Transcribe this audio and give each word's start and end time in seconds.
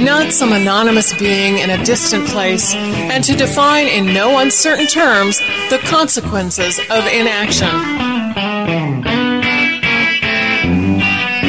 not 0.00 0.32
some 0.32 0.52
anonymous 0.52 1.12
being 1.18 1.58
in 1.58 1.70
a 1.70 1.84
distant 1.84 2.26
place, 2.28 2.74
and 2.74 3.24
to 3.24 3.34
define 3.36 3.86
in 3.86 4.12
no 4.12 4.38
uncertain 4.38 4.86
terms 4.86 5.38
the 5.70 5.80
consequences 5.84 6.78
of 6.90 7.06
inaction. 7.06 7.68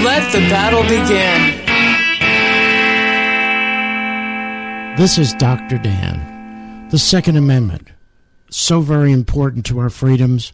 Let 0.03 0.31
the 0.31 0.39
battle 0.49 0.83
begin. 0.83 1.65
This 4.97 5.17
is 5.17 5.33
Dr. 5.33 5.77
Dan. 5.77 6.87
The 6.89 6.97
Second 6.97 7.35
Amendment, 7.35 7.89
so 8.49 8.79
very 8.79 9.11
important 9.11 9.65
to 9.65 9.79
our 9.79 9.89
freedoms, 9.89 10.53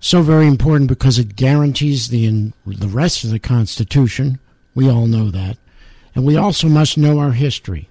so 0.00 0.20
very 0.20 0.46
important 0.46 0.88
because 0.88 1.18
it 1.18 1.36
guarantees 1.36 2.08
the, 2.08 2.52
the 2.66 2.88
rest 2.88 3.22
of 3.22 3.30
the 3.30 3.38
Constitution. 3.38 4.40
We 4.74 4.90
all 4.90 5.06
know 5.06 5.30
that 5.30 5.56
and 6.14 6.24
we 6.24 6.36
also 6.36 6.68
must 6.68 6.98
know 6.98 7.18
our 7.18 7.32
history. 7.32 7.88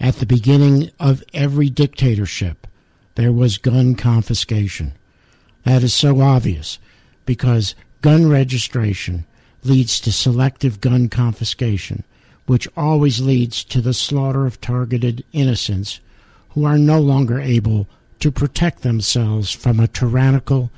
At 0.00 0.16
the 0.16 0.26
beginning 0.26 0.90
of 0.98 1.22
every 1.32 1.70
dictatorship, 1.70 2.66
there 3.14 3.32
was 3.32 3.58
gun 3.58 3.94
confiscation. 3.94 4.94
That 5.64 5.82
is 5.82 5.94
so 5.94 6.20
obvious 6.20 6.78
because 7.24 7.74
gun 8.00 8.28
registration 8.28 9.24
leads 9.64 10.00
to 10.00 10.12
selective 10.12 10.80
gun 10.80 11.08
confiscation, 11.08 12.04
which 12.46 12.68
always 12.76 13.20
leads 13.20 13.62
to 13.64 13.80
the 13.80 13.94
slaughter 13.94 14.46
of 14.46 14.60
targeted 14.60 15.24
innocents 15.32 16.00
who 16.50 16.64
are 16.64 16.78
no 16.78 16.98
longer 17.00 17.38
able 17.38 17.86
to 18.18 18.32
protect 18.32 18.82
themselves 18.82 19.52
from 19.52 19.78
a 19.78 19.88
tyrannical 19.88 20.70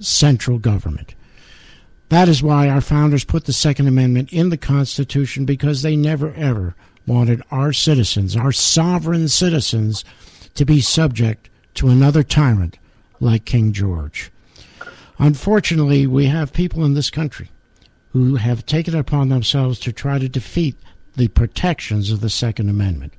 central 0.00 0.58
government. 0.58 1.14
That 2.08 2.28
is 2.28 2.42
why 2.42 2.68
our 2.68 2.80
founders 2.80 3.24
put 3.24 3.46
the 3.46 3.52
Second 3.52 3.88
Amendment 3.88 4.32
in 4.32 4.50
the 4.50 4.56
Constitution 4.56 5.44
because 5.44 5.82
they 5.82 5.96
never 5.96 6.32
ever 6.34 6.74
wanted 7.06 7.42
our 7.50 7.72
citizens, 7.72 8.36
our 8.36 8.52
sovereign 8.52 9.28
citizens, 9.28 10.04
to 10.54 10.64
be 10.64 10.80
subject 10.80 11.50
to 11.74 11.88
another 11.88 12.22
tyrant 12.22 12.78
like 13.20 13.44
King 13.44 13.72
George. 13.72 14.30
Unfortunately, 15.18 16.06
we 16.06 16.26
have 16.26 16.52
people 16.52 16.84
in 16.84 16.94
this 16.94 17.10
country 17.10 17.50
who 18.12 18.36
have 18.36 18.66
taken 18.66 18.94
it 18.94 18.98
upon 18.98 19.28
themselves 19.28 19.78
to 19.80 19.92
try 19.92 20.18
to 20.18 20.28
defeat 20.28 20.76
the 21.16 21.28
protections 21.28 22.10
of 22.10 22.20
the 22.20 22.30
Second 22.30 22.68
Amendment. 22.68 23.12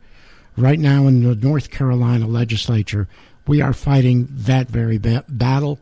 Right 0.55 0.79
now 0.79 1.07
in 1.07 1.23
the 1.23 1.35
North 1.35 1.69
Carolina 1.71 2.27
legislature, 2.27 3.07
we 3.45 3.61
are 3.61 3.73
fighting 3.73 4.27
that 4.31 4.69
very 4.69 4.97
ba- 4.97 5.25
battle. 5.27 5.79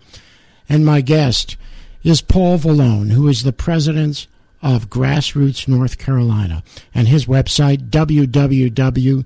And 0.67 0.85
my 0.85 1.01
guest 1.01 1.55
is 2.05 2.21
Paul 2.21 2.57
Valone, 2.59 3.11
who 3.11 3.27
is 3.27 3.41
the 3.41 3.51
president 3.51 4.27
of 4.61 4.91
Grassroots 4.91 5.67
North 5.67 5.97
Carolina, 5.97 6.63
and 6.93 7.07
his 7.07 7.25
website, 7.25 7.89
www.grnc.org. 7.89 9.23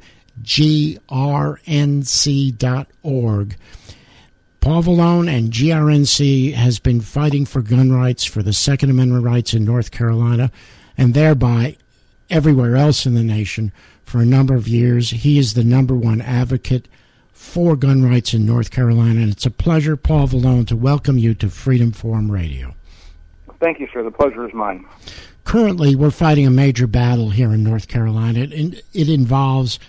Paul 4.61 4.83
Valone 4.83 5.29
and 5.29 5.51
GRNC 5.51 6.53
has 6.53 6.79
been 6.79 7.01
fighting 7.01 7.45
for 7.45 7.61
gun 7.61 7.91
rights, 7.91 8.23
for 8.23 8.41
the 8.41 8.53
Second 8.53 8.91
Amendment 8.91 9.25
rights 9.25 9.53
in 9.53 9.65
North 9.65 9.91
Carolina, 9.91 10.49
and 10.97 11.13
thereby 11.13 11.75
everywhere 12.29 12.77
else 12.77 13.05
in 13.05 13.13
the 13.13 13.23
nation 13.23 13.73
for 14.05 14.21
a 14.21 14.25
number 14.25 14.55
of 14.55 14.69
years. 14.69 15.09
He 15.09 15.37
is 15.37 15.53
the 15.53 15.65
number 15.65 15.95
one 15.95 16.21
advocate 16.21 16.87
for 17.39 17.77
gun 17.77 18.03
rights 18.03 18.33
in 18.33 18.45
North 18.45 18.69
Carolina. 18.69 19.21
And 19.21 19.31
it's 19.31 19.45
a 19.45 19.49
pleasure, 19.49 19.95
Paul 19.95 20.27
Valone, 20.27 20.67
to 20.67 20.75
welcome 20.75 21.17
you 21.17 21.33
to 21.35 21.49
Freedom 21.49 21.93
Forum 21.93 22.29
Radio. 22.29 22.75
Thank 23.61 23.79
you, 23.79 23.87
sir. 23.93 24.03
The 24.03 24.11
pleasure 24.11 24.45
is 24.45 24.53
mine. 24.53 24.85
Currently, 25.45 25.95
we're 25.95 26.11
fighting 26.11 26.45
a 26.45 26.51
major 26.51 26.85
battle 26.85 27.29
here 27.29 27.53
in 27.53 27.63
North 27.63 27.87
Carolina. 27.87 28.41
It, 28.41 28.83
it 28.93 29.09
involves 29.09 29.79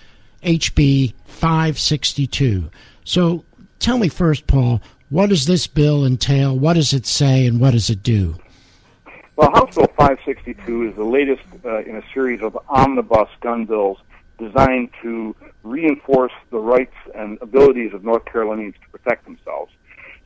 HB 0.45 1.13
562. 1.27 2.71
So 3.05 3.45
tell 3.81 3.99
me 3.99 4.09
first, 4.09 4.47
Paul, 4.47 4.81
what 5.09 5.29
does 5.29 5.47
this 5.47 5.67
bill 5.67 6.07
entail? 6.07 6.57
What 6.57 6.75
does 6.75 6.93
it 6.93 7.05
say, 7.05 7.47
and 7.47 7.61
what 7.61 7.73
does 7.73 7.91
it 7.91 8.05
do? 8.05 8.37
Well, 9.35 9.51
House 9.51 9.75
Bill 9.75 9.89
562 9.97 10.91
is 10.91 10.95
the 10.95 11.05
latest 11.05 11.43
uh, 11.65 11.79
in 11.79 11.97
a 11.97 12.03
series 12.15 12.43
of 12.43 12.57
omnibus 12.69 13.29
gun 13.41 13.65
bills 13.65 13.99
designed 14.39 14.91
to 15.03 15.35
reinforce 15.63 16.33
the 16.51 16.59
rights 16.59 16.95
and 17.15 17.39
abilities 17.41 17.93
of 17.93 18.05
North 18.05 18.25
Carolinians 18.25 18.75
to 18.83 18.99
protect 18.99 19.25
themselves. 19.25 19.73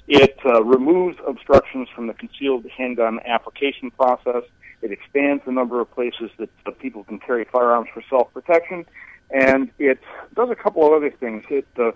It 0.06 0.39
uh, 0.45 0.62
removes 0.62 1.17
obstructions 1.27 1.89
from 1.95 2.06
the 2.06 2.15
concealed 2.15 2.67
handgun 2.77 3.21
application 3.25 3.91
process. 3.91 4.43
It 4.83 4.93
expands 4.93 5.43
the 5.47 5.53
number 5.53 5.81
of 5.81 5.91
places 5.93 6.31
that 6.39 6.50
uh, 6.67 6.73
people 6.73 7.05
can 7.05 7.19
carry 7.19 7.44
firearms 7.44 7.89
for 7.93 8.03
self-protection, 8.11 8.84
and 9.31 9.71
it 9.78 9.99
does 10.34 10.50
a 10.50 10.55
couple 10.55 10.87
of 10.87 10.93
other 10.93 11.11
things. 11.11 11.44
It 11.49 11.67
uh, 11.78 11.93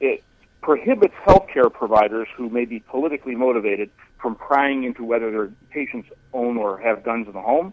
it 0.00 0.22
prohibits 0.60 1.14
healthcare 1.26 1.72
providers 1.72 2.28
who 2.36 2.50
may 2.50 2.64
be 2.64 2.80
politically 2.80 3.36
motivated 3.36 3.90
from 4.20 4.34
prying 4.34 4.84
into 4.84 5.04
whether 5.04 5.30
their 5.30 5.50
patients 5.70 6.08
own 6.32 6.56
or 6.56 6.78
have 6.78 7.04
guns 7.04 7.26
in 7.26 7.34
the 7.34 7.40
home 7.40 7.72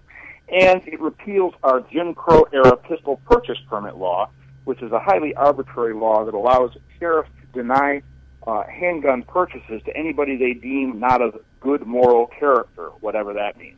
and 0.50 0.86
it 0.88 1.00
repeals 1.00 1.54
our 1.64 1.82
Jim 1.82 2.14
Crow 2.14 2.46
era 2.54 2.76
pistol 2.76 3.20
purchase 3.26 3.58
permit 3.70 3.96
law, 3.96 4.30
which 4.66 4.82
is 4.82 4.92
a 4.92 5.00
highly 5.00 5.34
arbitrary 5.36 5.94
law 5.94 6.26
that 6.26 6.34
allows 6.34 6.72
sheriffs 7.00 7.30
to 7.42 7.62
deny 7.62 8.02
uh, 8.48 8.64
handgun 8.64 9.24
purchases 9.24 9.82
to 9.86 9.96
anybody 9.96 10.36
they 10.36 10.54
deem 10.54 11.00
not 11.00 11.22
of 11.22 11.40
good 11.60 11.86
moral 11.86 12.28
character, 12.28 12.90
whatever 13.00 13.34
that 13.34 13.58
means. 13.58 13.78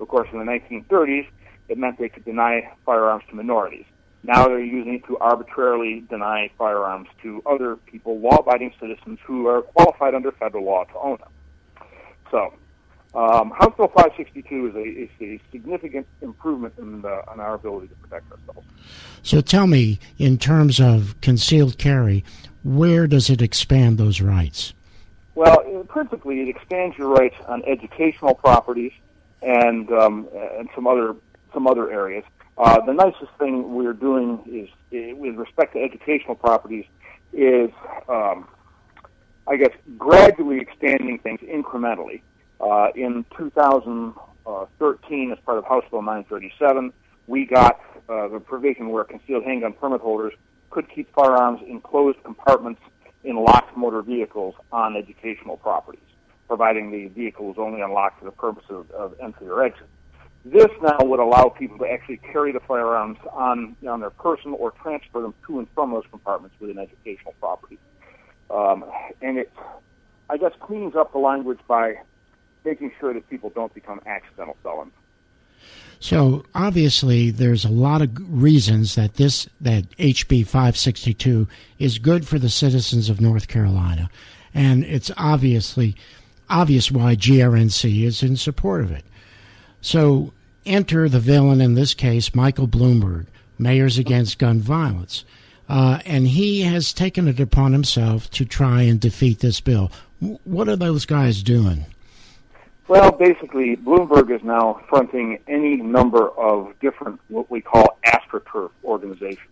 Of 0.00 0.08
course, 0.08 0.28
in 0.32 0.38
the 0.38 0.44
1930s, 0.44 1.28
it 1.68 1.78
meant 1.78 1.98
they 1.98 2.08
could 2.08 2.24
deny 2.24 2.72
firearms 2.84 3.24
to 3.28 3.36
minorities. 3.36 3.84
Now 4.22 4.48
they're 4.48 4.60
using 4.60 4.94
it 4.94 5.06
to 5.06 5.16
arbitrarily 5.18 6.04
deny 6.10 6.50
firearms 6.58 7.08
to 7.22 7.42
other 7.46 7.76
people, 7.76 8.18
law-abiding 8.18 8.74
citizens 8.80 9.18
who 9.24 9.46
are 9.46 9.62
qualified 9.62 10.14
under 10.14 10.32
federal 10.32 10.64
law 10.64 10.84
to 10.84 10.98
own 10.98 11.18
them. 11.18 11.86
So, 12.30 12.52
um, 13.14 13.50
House 13.50 13.74
Bill 13.76 13.88
562 13.88 14.68
is 14.68 14.74
a, 14.74 14.82
is 14.82 15.10
a 15.20 15.40
significant 15.50 16.06
improvement 16.22 16.74
in, 16.78 17.02
the, 17.02 17.22
in 17.32 17.40
our 17.40 17.54
ability 17.54 17.88
to 17.88 17.94
protect 17.96 18.30
ourselves. 18.30 18.66
So 19.22 19.40
tell 19.40 19.66
me, 19.66 19.98
in 20.18 20.38
terms 20.38 20.80
of 20.80 21.20
concealed 21.20 21.76
carry, 21.76 22.24
where 22.62 23.06
does 23.06 23.28
it 23.28 23.42
expand 23.42 23.98
those 23.98 24.20
rights? 24.20 24.74
Well, 25.34 25.84
principally, 25.88 26.42
it 26.42 26.48
expands 26.48 26.98
your 26.98 27.08
rights 27.08 27.36
on 27.48 27.64
educational 27.64 28.34
properties 28.34 28.92
and 29.42 29.90
um, 29.90 30.28
and 30.58 30.68
some 30.74 30.86
other 30.86 31.16
some 31.52 31.66
other 31.66 31.90
areas. 31.90 32.24
Uh, 32.58 32.80
the 32.84 32.92
nicest 32.92 33.32
thing 33.38 33.72
we're 33.72 33.94
doing 33.94 34.42
is, 34.46 34.68
is, 34.90 35.16
with 35.16 35.36
respect 35.36 35.72
to 35.72 35.82
educational 35.82 36.34
properties, 36.34 36.84
is 37.32 37.70
um, 38.08 38.46
I 39.46 39.56
guess 39.56 39.70
gradually 39.96 40.60
expanding 40.60 41.18
things 41.18 41.40
incrementally. 41.40 42.20
Uh, 42.60 42.88
in 42.94 43.24
2013, 43.38 45.32
as 45.32 45.38
part 45.44 45.58
of 45.58 45.64
House 45.64 45.84
Bill 45.90 46.02
937, 46.02 46.92
we 47.26 47.46
got 47.46 47.80
uh, 48.08 48.28
the 48.28 48.40
provision 48.40 48.90
where 48.90 49.04
concealed 49.04 49.44
handgun 49.44 49.72
permit 49.72 50.00
holders 50.00 50.34
could 50.70 50.88
keep 50.94 51.12
firearms 51.14 51.60
in 51.66 51.80
closed 51.80 52.22
compartments 52.22 52.80
in 53.24 53.36
locked 53.36 53.76
motor 53.76 54.02
vehicles 54.02 54.54
on 54.72 54.96
educational 54.96 55.56
properties, 55.56 56.00
providing 56.48 56.90
the 56.90 57.06
vehicle 57.08 57.50
is 57.50 57.56
only 57.58 57.80
unlocked 57.80 58.18
for 58.18 58.24
the 58.26 58.30
purpose 58.32 58.64
of, 58.68 58.90
of 58.90 59.14
entry 59.20 59.48
or 59.48 59.64
exit. 59.64 59.86
This 60.44 60.68
now 60.82 60.98
would 61.02 61.20
allow 61.20 61.48
people 61.50 61.78
to 61.78 61.86
actually 61.86 62.16
carry 62.16 62.52
the 62.52 62.60
firearms 62.60 63.18
on 63.32 63.76
on 63.86 64.00
their 64.00 64.10
person 64.10 64.54
or 64.54 64.70
transfer 64.70 65.20
them 65.20 65.34
to 65.46 65.58
and 65.58 65.68
from 65.74 65.90
those 65.90 66.04
compartments 66.10 66.56
within 66.58 66.78
educational 66.78 67.34
properties. 67.40 67.78
Um, 68.50 68.84
and 69.20 69.36
it, 69.36 69.52
I 70.30 70.38
guess, 70.38 70.52
cleans 70.60 70.96
up 70.96 71.12
the 71.12 71.18
language 71.18 71.58
by 71.68 71.96
making 72.64 72.92
sure 72.98 73.14
that 73.14 73.28
people 73.30 73.50
don't 73.50 73.72
become 73.74 74.00
accidental 74.06 74.56
felons. 74.62 74.92
So 76.00 76.44
obviously, 76.54 77.30
there's 77.30 77.64
a 77.64 77.70
lot 77.70 78.00
of 78.00 78.10
reasons 78.18 78.94
that 78.94 79.14
this 79.14 79.48
that 79.60 79.90
HB 79.98 80.46
562 80.46 81.46
is 81.78 81.98
good 81.98 82.26
for 82.26 82.38
the 82.38 82.48
citizens 82.48 83.10
of 83.10 83.20
North 83.20 83.48
Carolina, 83.48 84.08
and 84.54 84.82
it's 84.84 85.10
obviously 85.18 85.94
obvious 86.48 86.90
why 86.90 87.16
GRNC 87.16 88.02
is 88.04 88.22
in 88.22 88.36
support 88.36 88.82
of 88.82 88.90
it. 88.90 89.04
So 89.82 90.32
enter 90.66 91.08
the 91.08 91.20
villain 91.20 91.60
in 91.60 91.74
this 91.74 91.94
case, 91.94 92.34
Michael 92.34 92.66
Bloomberg, 92.66 93.26
Mayors 93.58 93.98
Against 93.98 94.38
Gun 94.38 94.60
Violence. 94.60 95.24
Uh, 95.68 96.00
and 96.04 96.26
he 96.26 96.62
has 96.62 96.92
taken 96.92 97.28
it 97.28 97.38
upon 97.38 97.72
himself 97.72 98.28
to 98.32 98.44
try 98.44 98.82
and 98.82 98.98
defeat 98.98 99.38
this 99.38 99.60
bill. 99.60 99.92
What 100.42 100.68
are 100.68 100.74
those 100.74 101.06
guys 101.06 101.44
doing? 101.44 101.86
Well, 102.90 103.12
basically, 103.12 103.76
Bloomberg 103.76 104.34
is 104.34 104.42
now 104.42 104.80
fronting 104.88 105.38
any 105.46 105.76
number 105.76 106.28
of 106.30 106.72
different, 106.80 107.20
what 107.28 107.48
we 107.48 107.60
call 107.60 107.86
astroturf 108.04 108.70
organizations. 108.82 109.46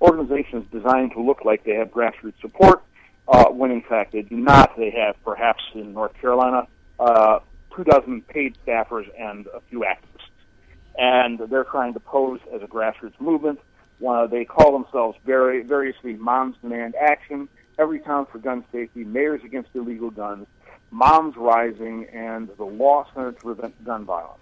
Organizations 0.00 0.66
designed 0.70 1.10
to 1.14 1.20
look 1.20 1.44
like 1.44 1.64
they 1.64 1.74
have 1.74 1.88
grassroots 1.88 2.40
support, 2.40 2.84
uh, 3.26 3.46
when 3.46 3.72
in 3.72 3.82
fact 3.82 4.12
they 4.12 4.22
do 4.22 4.36
not. 4.36 4.76
They 4.76 4.90
have, 4.90 5.16
perhaps 5.24 5.64
in 5.74 5.94
North 5.94 6.14
Carolina, 6.20 6.68
uh, 7.00 7.40
two 7.74 7.82
dozen 7.82 8.22
paid 8.22 8.56
staffers 8.64 9.08
and 9.18 9.48
a 9.48 9.60
few 9.68 9.80
activists. 9.80 10.30
And 10.96 11.40
they're 11.50 11.64
trying 11.64 11.92
to 11.94 12.00
pose 12.00 12.38
as 12.54 12.62
a 12.62 12.68
grassroots 12.68 13.20
movement. 13.20 13.58
Uh, 14.06 14.28
they 14.28 14.44
call 14.44 14.70
themselves 14.70 15.18
very, 15.26 15.64
variously 15.64 16.14
Moms 16.14 16.54
Demand 16.62 16.94
Action, 16.94 17.48
Everytown 17.80 18.30
for 18.30 18.38
Gun 18.38 18.64
Safety, 18.70 19.02
Mayors 19.02 19.42
Against 19.44 19.70
Illegal 19.74 20.12
Guns, 20.12 20.46
Moms 20.90 21.36
Rising, 21.36 22.06
and 22.12 22.48
the 22.56 22.64
Law 22.64 23.06
Center 23.14 23.32
to 23.32 23.40
Prevent 23.40 23.84
Gun 23.84 24.04
Violence. 24.04 24.40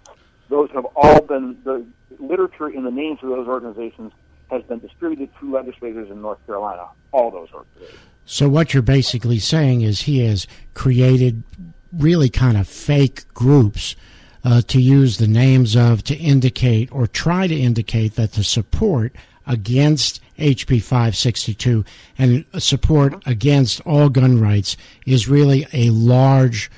Those 0.49 0.69
have 0.71 0.85
all 0.95 1.21
been, 1.21 1.57
the 1.63 1.85
literature 2.19 2.69
in 2.69 2.83
the 2.83 2.91
names 2.91 3.19
of 3.23 3.29
those 3.29 3.47
organizations 3.47 4.11
has 4.51 4.61
been 4.63 4.79
distributed 4.79 5.29
to 5.39 5.51
legislators 5.51 6.09
in 6.09 6.21
North 6.21 6.45
Carolina, 6.45 6.87
all 7.11 7.31
those 7.31 7.49
organizations. 7.53 7.99
So, 8.25 8.47
what 8.49 8.73
you're 8.73 8.83
basically 8.83 9.39
saying 9.39 9.81
is 9.81 10.01
he 10.01 10.19
has 10.25 10.47
created 10.73 11.43
really 11.91 12.29
kind 12.29 12.57
of 12.57 12.67
fake 12.67 13.31
groups 13.33 13.95
uh, 14.43 14.61
to 14.61 14.79
use 14.79 15.17
the 15.17 15.27
names 15.27 15.75
of 15.75 16.03
to 16.03 16.15
indicate 16.15 16.91
or 16.91 17.07
try 17.07 17.47
to 17.47 17.55
indicate 17.55 18.15
that 18.15 18.33
the 18.33 18.43
support 18.43 19.15
against 19.47 20.21
HB 20.37 20.81
562 20.81 21.85
and 22.17 22.45
support 22.57 23.23
against 23.25 23.81
all 23.81 24.09
gun 24.09 24.39
rights 24.39 24.75
is 25.05 25.27
really 25.27 25.67
a 25.73 25.89
large 25.89 26.69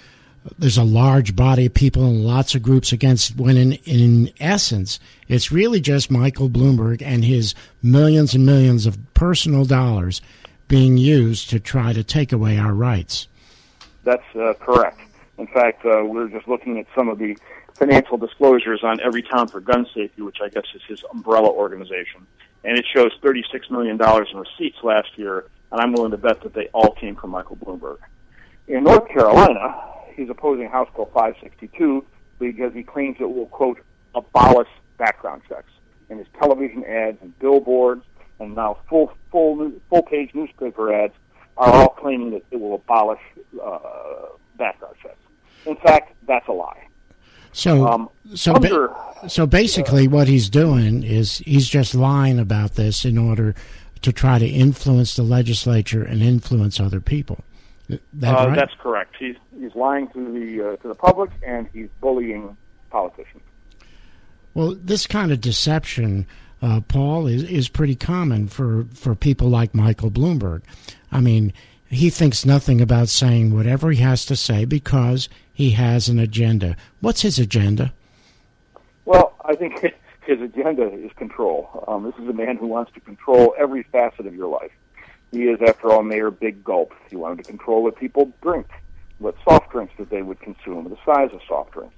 there's 0.58 0.78
a 0.78 0.84
large 0.84 1.36
body 1.36 1.66
of 1.66 1.74
people 1.74 2.06
and 2.06 2.26
lots 2.26 2.56
of 2.56 2.64
groups 2.64 2.94
against 2.94 3.36
when 3.36 3.58
in, 3.58 3.74
in 3.86 4.32
essence 4.40 5.00
it's 5.28 5.52
really 5.52 5.82
just 5.82 6.10
Michael 6.10 6.50
Bloomberg 6.50 7.02
and 7.02 7.26
his 7.26 7.54
millions 7.84 8.34
and 8.34 8.46
millions 8.46 8.86
of 8.86 8.98
personal 9.14 9.66
dollars 9.66 10.22
being 10.68 10.98
used 10.98 11.50
to 11.50 11.60
try 11.60 11.94
to 11.94 12.04
take 12.04 12.32
away 12.32 12.58
our 12.58 12.74
rights. 12.74 13.28
That's 14.04 14.36
uh, 14.36 14.54
correct. 14.60 15.00
In 15.38 15.48
fact, 15.48 15.86
uh, 15.86 16.04
we're 16.04 16.30
just 16.30 16.48
looking 16.48 16.78
at 16.78 16.86
some 16.96 17.10
of 17.10 17.20
the 17.20 17.38
financial 17.74 18.18
disclosures 18.18 18.84
on 18.84 19.00
Everytown 19.00 19.50
for 19.50 19.60
Gun 19.60 19.86
Safety, 19.94 20.22
which 20.22 20.38
I 20.42 20.50
guess 20.50 20.64
is 20.74 20.82
his 20.88 21.04
umbrella 21.12 21.50
organization 21.50 22.26
and 22.68 22.78
it 22.78 22.86
shows 22.94 23.14
$36 23.24 23.72
million 23.72 23.98
in 23.98 24.38
receipts 24.38 24.84
last 24.84 25.08
year, 25.16 25.46
and 25.72 25.80
I'm 25.80 25.94
willing 25.94 26.12
to 26.12 26.18
bet 26.18 26.42
that 26.42 26.54
they 26.54 26.68
all 26.74 26.92
came 26.92 27.16
from 27.16 27.30
Michael 27.30 27.56
Bloomberg. 27.56 28.00
In 28.68 28.84
North 28.84 29.08
Carolina, 29.08 29.74
he's 30.14 30.30
opposing 30.30 30.68
House 30.68 30.90
Bill 30.94 31.06
562 31.14 32.04
because 32.40 32.74
he 32.74 32.84
claims 32.84 33.16
it 33.22 33.24
will, 33.24 33.46
quote, 33.46 33.80
abolish 34.14 34.68
background 34.98 35.44
checks. 35.48 35.72
And 36.10 36.20
his 36.20 36.28
television 36.38 36.84
ads 36.84 37.18
and 37.22 37.38
billboards 37.40 38.04
and 38.42 38.54
now 38.54 38.80
full, 38.90 39.14
full, 39.32 39.72
full 39.90 40.04
page 40.04 40.32
newspaper 40.34 40.94
ads 40.94 41.14
are 41.56 41.72
all 41.74 41.90
claiming 41.90 42.32
that 42.32 42.44
it 42.52 42.60
will 42.60 42.76
abolish 42.76 43.22
uh, 43.64 43.80
background 44.58 44.96
checks. 45.02 45.16
In 45.66 45.78
fact, 45.78 46.14
that's 46.28 46.48
a 46.50 46.54
lie. 46.54 46.88
So, 47.54 47.88
um, 47.88 48.10
so, 48.36 48.54
under, 48.54 48.90
ba- 48.90 49.07
so 49.28 49.46
basically, 49.46 50.08
what 50.08 50.28
he's 50.28 50.50
doing 50.50 51.04
is 51.04 51.40
he's 51.40 51.68
just 51.68 51.96
lying 51.96 52.40
about 52.40 52.76
this 52.76 53.06
in 53.06 53.18
order 53.18 53.56
to 54.02 54.12
try 54.12 54.40
to 54.40 54.48
influence 54.48 55.16
the 55.16 55.24
legislature 55.24 56.04
and 56.04 56.22
influence 56.22 56.80
other 56.80 57.02
people. 57.02 57.44
That 58.14 58.38
uh, 58.38 58.48
right? 58.48 58.56
That's 58.56 58.74
correct. 58.80 59.16
He's 59.18 59.36
he's 59.58 59.74
lying 59.76 60.08
to 60.10 60.32
the 60.34 60.62
uh, 60.62 60.76
to 60.78 60.88
the 60.88 60.96
public 60.96 61.32
and 61.46 61.68
he's 61.74 61.90
bullying 62.02 62.58
politicians. 62.90 63.44
Well, 64.54 64.76
this 64.76 65.08
kind 65.08 65.32
of 65.32 65.40
deception, 65.40 66.26
uh, 66.62 66.82
Paul, 66.82 67.28
is 67.28 67.44
is 67.44 67.70
pretty 67.70 67.96
common 67.96 68.48
for 68.48 68.86
for 68.94 69.16
people 69.16 69.50
like 69.50 69.74
Michael 69.74 70.12
Bloomberg. 70.12 70.64
I 71.12 71.22
mean, 71.22 71.54
he 71.90 72.10
thinks 72.10 72.46
nothing 72.46 72.82
about 72.82 73.08
saying 73.08 73.56
whatever 73.56 73.92
he 73.92 74.02
has 74.02 74.26
to 74.26 74.36
say 74.36 74.66
because 74.66 75.30
he 75.54 75.72
has 75.72 76.10
an 76.10 76.20
agenda. 76.20 76.76
What's 77.00 77.22
his 77.22 77.40
agenda? 77.40 77.94
Well, 79.08 79.36
I 79.46 79.56
think 79.56 79.80
his 80.28 80.42
agenda 80.42 80.92
is 80.92 81.12
control. 81.14 81.86
Um, 81.88 82.04
this 82.04 82.16
is 82.22 82.28
a 82.28 82.34
man 82.34 82.58
who 82.58 82.68
wants 82.68 82.92
to 82.94 83.00
control 83.00 83.56
every 83.58 83.84
facet 83.84 84.28
of 84.28 84.36
your 84.36 84.50
life. 84.50 84.72
He 85.32 85.44
is, 85.44 85.60
after 85.66 85.92
all, 85.92 86.04
Mayor 86.04 86.30
Big 86.30 86.62
Gulp. 86.62 86.94
He 87.10 87.16
wanted 87.16 87.38
to 87.38 87.50
control 87.50 87.84
what 87.84 87.96
people 87.96 88.34
drink, 88.42 88.68
what 89.20 89.36
soft 89.46 89.72
drinks 89.72 89.94
that 89.98 90.10
they 90.10 90.22
would 90.22 90.42
consume, 90.42 90.90
the 90.90 90.98
size 91.06 91.30
of 91.34 91.40
soft 91.48 91.72
drinks. 91.72 91.96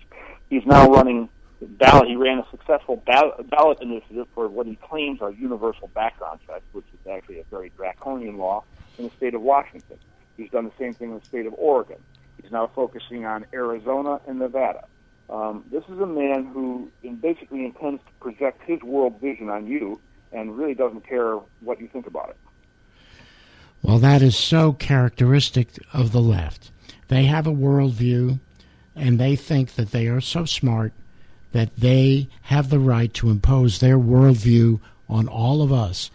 He's 0.52 0.66
now 0.68 0.88
running 0.88 1.30
ballot. 1.62 2.10
He 2.10 2.16
ran 2.16 2.38
a 2.38 2.48
successful 2.52 2.98
ballot, 2.98 3.50
ballot 3.50 3.80
initiative 3.82 4.28
for 4.36 4.48
what 4.48 4.68
he 4.68 4.76
claims 4.76 5.20
are 5.20 5.32
universal 5.32 5.88
background 5.96 6.42
checks, 6.46 6.66
which 6.74 6.86
is 6.94 7.08
actually 7.12 7.40
a 7.40 7.44
very 7.46 7.72
draconian 7.76 8.38
law 8.38 8.64
in 9.00 9.06
the 9.06 9.12
state 9.18 9.34
of 9.34 9.42
Washington. 9.42 9.98
He's 10.38 10.52
done 10.52 10.66
the 10.66 10.74
same 10.78 10.94
thing 10.94 11.10
in 11.10 11.20
the 11.20 11.26
state 11.26 11.48
of 11.48 11.56
Oregon. 11.58 11.98
He's 12.40 12.52
now 12.52 12.70
focusing 12.76 13.26
on 13.26 13.48
Arizona 13.52 14.22
and 14.28 14.38
Nevada. 14.38 14.86
Um, 15.30 15.64
this 15.72 15.84
is 15.86 16.00
a 16.00 16.06
man 16.08 16.48
who 16.48 16.90
basically 17.22 17.66
intends 17.66 18.02
to 18.04 18.12
project 18.20 18.64
his 18.66 18.82
world 18.82 19.20
vision 19.22 19.50
on 19.50 19.68
you 19.68 20.00
and 20.32 20.58
really 20.58 20.74
doesn't 20.74 21.08
care 21.08 21.36
what 21.62 21.80
you 21.80 21.88
think 21.88 22.08
about 22.08 22.30
it. 22.30 22.38
Well, 23.82 24.00
that 24.00 24.22
is 24.22 24.36
so 24.36 24.74
characteristic 24.74 25.70
of 25.94 26.12
the 26.12 26.22
left. 26.22 26.72
They 27.08 27.26
have 27.26 27.48
a 27.48 27.52
worldview, 27.52 28.40
and 28.96 29.20
they 29.20 29.36
think 29.36 29.76
that 29.76 29.92
they 29.92 30.08
are 30.08 30.22
so 30.22 30.46
smart 30.46 30.94
that 31.52 31.76
they 31.78 32.28
have 32.44 32.70
the 32.70 32.80
right 32.80 33.14
to 33.16 33.30
impose 33.30 33.80
their 33.80 33.98
worldview 33.98 34.80
on 35.08 35.28
all 35.28 35.62
of 35.62 35.72
us. 35.72 36.12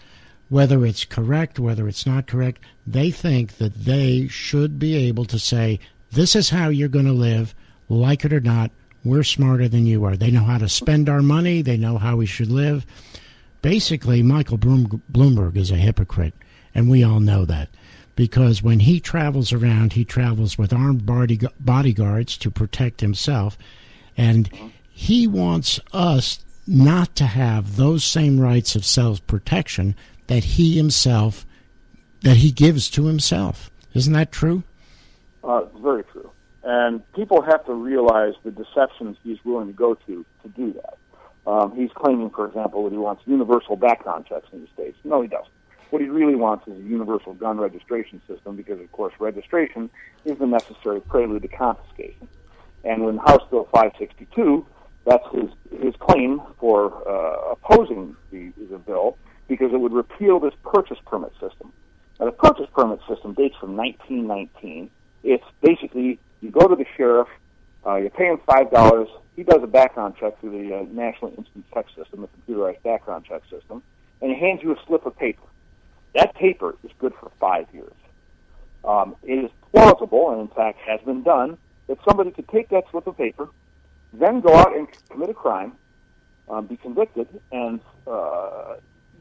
Whether 0.49 0.85
it's 0.85 1.05
correct, 1.05 1.59
whether 1.59 1.89
it's 1.89 2.07
not 2.07 2.27
correct, 2.27 2.63
they 2.87 3.11
think 3.11 3.57
that 3.57 3.75
they 3.75 4.29
should 4.29 4.79
be 4.79 4.95
able 4.95 5.25
to 5.27 5.39
say, 5.39 5.81
this 6.13 6.37
is 6.37 6.51
how 6.51 6.69
you're 6.69 6.89
going 6.89 7.07
to 7.07 7.13
live, 7.13 7.55
like 7.89 8.25
it 8.25 8.33
or 8.33 8.41
not. 8.41 8.71
We're 9.05 9.23
smarter 9.23 9.69
than 9.69 9.87
you 9.87 10.05
are. 10.05 10.17
They 10.17 10.31
know 10.31 10.45
how 10.45 10.59
to 10.59 10.69
spend 10.69 11.09
our 11.09 11.23
money, 11.23 11.63
they 11.63 11.77
know 11.77 11.99
how 11.99 12.17
we 12.17 12.27
should 12.27 12.51
live. 12.51 12.87
Basically, 13.61 14.23
Michael 14.23 14.59
Bloomberg 14.59 15.57
is 15.57 15.71
a 15.71 15.77
hypocrite, 15.77 16.35
and 16.75 16.89
we 16.89 17.03
all 17.03 17.21
know 17.21 17.45
that. 17.45 17.69
Because 18.17 18.63
when 18.63 18.81
he 18.81 19.01
travels 19.01 19.53
around, 19.53 19.95
he 19.95 20.05
travels 20.05 20.57
with 20.57 20.73
armed 20.73 21.05
body- 21.05 21.41
bodyguards 21.59 22.37
to 22.39 22.51
protect 22.51 23.01
himself, 23.01 23.59
and 24.17 24.49
he 24.91 25.27
wants 25.27 25.81
us 25.93 26.45
not 26.67 27.15
to 27.17 27.25
have 27.25 27.77
those 27.77 28.05
same 28.05 28.41
rights 28.41 28.77
of 28.77 28.85
self 28.85 29.27
protection 29.27 29.97
that 30.29 30.45
he 30.45 30.77
himself 30.77 31.45
that 32.23 32.39
he 32.39 32.51
gives 32.51 32.89
to 32.91 33.07
himself. 33.07 33.71
Isn't 33.93 34.15
that 34.15 34.33
true? 34.33 34.63
Uh, 35.43 35.65
very 35.83 36.05
true. 36.05 36.31
And 36.65 37.03
people 37.13 37.43
have 37.43 37.65
to 37.67 37.75
realize 37.75 38.33
the 38.43 38.51
deceptions 38.51 39.19
he's 39.23 39.39
willing 39.45 39.67
to 39.67 39.73
go 39.73 39.95
to 40.07 40.25
to 40.43 40.49
do 40.49 40.73
that. 40.73 40.99
Um, 41.47 41.77
he's 41.77 41.91
claiming, 41.95 42.31
for 42.31 42.47
example, 42.47 42.85
that 42.85 42.93
he 42.93 42.97
wants 42.97 43.23
universal 43.27 43.77
background 43.77 44.25
checks 44.27 44.47
in 44.53 44.63
the 44.63 44.69
states. 44.73 44.97
No, 45.05 45.21
he 45.21 45.29
doesn't. 45.29 45.53
What 45.91 46.01
he 46.01 46.09
really 46.09 46.35
wants 46.35 46.67
is 46.67 46.79
a 46.79 46.83
universal 46.83 47.35
gun 47.35 47.59
registration 47.59 48.23
system 48.27 48.57
because, 48.57 48.81
of 48.81 48.91
course, 48.93 49.13
registration 49.19 49.91
is 50.25 50.39
the 50.39 50.47
necessary 50.47 51.03
prelude 51.03 51.43
to 51.43 51.49
confiscation. 51.49 52.27
And 52.83 53.05
when 53.05 53.19
House 53.19 53.43
Bill 53.51 53.69
562, 53.71 54.67
that's 55.05 55.25
his 55.33 55.51
his 55.83 55.95
claim 55.97 56.41
for 56.59 57.07
uh, 57.07 57.53
opposing 57.53 58.17
the, 58.31 58.53
the 58.71 58.79
bill 58.79 59.19
because 59.49 59.73
it 59.75 59.77
would 59.77 59.93
repeal 59.93 60.41
this 60.41 60.55
purchase 60.65 60.99
permit 61.05 61.33
system. 61.33 61.75
Now, 62.19 62.27
the 62.27 62.33
purchase 62.33 62.69
permit 62.75 63.01
system 63.07 63.35
dates 63.35 63.57
from 63.61 63.77
1919 63.77 64.91
it's 65.25 65.45
basically 65.63 66.21
you 66.45 66.51
go 66.51 66.69
to 66.69 66.77
the 66.77 66.85
sheriff, 66.97 67.29
uh, 67.87 67.97
you 67.97 68.11
pay 68.11 68.27
him 68.27 68.39
five 68.47 68.71
dollars. 68.71 69.09
He 69.35 69.43
does 69.43 69.63
a 69.63 69.67
background 69.67 70.15
check 70.21 70.39
through 70.41 70.51
the 70.51 70.77
uh, 70.77 70.83
National 70.93 71.33
Instant 71.37 71.65
Check 71.73 71.87
System, 71.97 72.21
the 72.21 72.29
computerized 72.29 72.83
background 72.83 73.25
check 73.25 73.43
system, 73.51 73.83
and 74.21 74.31
he 74.31 74.39
hands 74.39 74.61
you 74.63 74.73
a 74.73 74.77
slip 74.87 75.07
of 75.07 75.17
paper. 75.17 75.43
That 76.15 76.35
paper 76.35 76.77
is 76.85 76.91
good 76.99 77.15
for 77.19 77.33
five 77.41 77.67
years. 77.73 77.95
Um, 78.85 79.17
it 79.23 79.45
is 79.45 79.51
plausible, 79.73 80.31
and 80.33 80.43
in 80.43 80.49
fact 80.49 80.79
has 80.87 81.01
been 81.01 81.23
done, 81.23 81.57
that 81.89 81.99
somebody 82.07 82.31
could 82.31 82.49
take 82.49 82.69
that 82.69 82.85
slip 82.91 83.07
of 83.07 83.17
paper, 83.17 83.49
then 84.13 84.41
go 84.41 84.55
out 84.55 84.77
and 84.77 84.87
commit 85.09 85.31
a 85.31 85.35
crime, 85.35 85.73
um, 86.49 86.67
be 86.67 86.77
convicted 86.77 87.27
and 87.51 87.81
uh, 88.07 88.75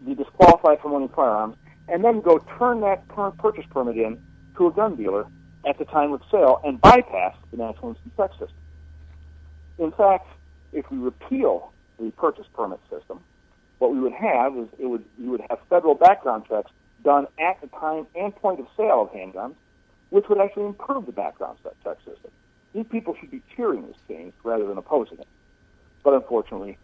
be 0.06 0.14
disqualified 0.14 0.82
from 0.82 0.92
owning 0.92 1.10
firearms, 1.10 1.56
and 1.88 2.04
then 2.04 2.20
go 2.20 2.38
turn 2.60 2.82
that 2.82 3.08
purchase 3.38 3.66
permit 3.72 3.98
in 3.98 4.22
to 4.58 4.68
a 4.68 4.72
gun 4.72 4.96
dealer 4.96 5.26
at 5.66 5.78
the 5.78 5.86
time 5.86 6.14
of 6.14 6.22
sale 6.30 6.60
and 6.64 6.80
bypass 6.80 7.36
the 7.52 7.58
national 7.58 7.90
instant 7.90 8.18
check 8.18 8.32
system. 8.32 8.58
In 9.80 9.92
fact, 9.92 10.28
if 10.72 10.90
we 10.92 10.98
repeal 10.98 11.72
the 12.00 12.12
purchase 12.12 12.46
permit 12.54 12.80
system, 12.90 13.20
what 13.80 13.92
we 13.92 14.00
would 14.00 14.14
have 14.14 14.58
is 14.58 14.68
it 14.80 14.86
would 14.86 15.04
you 15.18 15.32
would 15.32 15.42
have 15.50 15.60
federal 15.70 15.96
background 15.96 16.46
checks 16.48 16.72
done 17.04 17.28
at 17.40 17.60
the 17.62 17.68
time 17.68 18.08
and 18.16 18.36
point 18.36 18.60
of 18.60 18.68
sale 18.78 19.02
of 19.02 19.12
handguns, 19.12 19.56
which 20.10 20.30
would 20.30 20.40
actually 20.40 20.66
improve 20.66 21.06
the 21.06 21.12
background 21.12 21.58
check 21.84 21.98
system. 22.06 22.32
These 22.74 22.86
people 22.90 23.16
should 23.20 23.32
be 23.32 23.42
cheering 23.56 23.86
this 23.88 23.98
change 24.08 24.34
rather 24.44 24.66
than 24.66 24.78
opposing 24.78 25.20
it. 25.20 25.28
But 26.04 26.14
unfortunately, 26.14 26.78